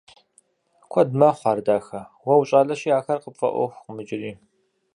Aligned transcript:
Куэд 0.91 1.09
мэхъу 1.19 1.47
ар, 1.51 1.59
дахэ, 1.65 2.01
уэ 2.25 2.35
ущӀалэщи 2.41 2.95
ахэр 2.99 3.19
къыпфӀэӀуэхукъым 3.23 3.97
иджыри. 4.01 4.31